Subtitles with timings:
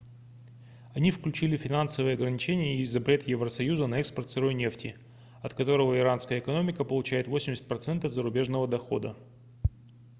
[0.95, 4.95] они включили финансовые ограничения и запрет евросоюза на экспорт сырой нефти
[5.43, 9.15] от которого иранская экономика получает 80% зарубежного дохода